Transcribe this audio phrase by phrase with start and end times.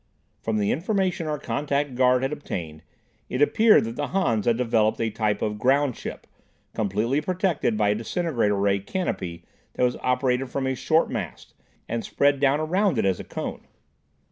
[0.41, 2.81] From the information our contact guard had obtained,
[3.29, 6.23] it appeared that the Hans had developed a type of "groundship"
[6.73, 11.53] completely protected by a disintegrator ray "canopy" that was operated from a short mast,
[11.87, 13.67] and spread down around it as a cone.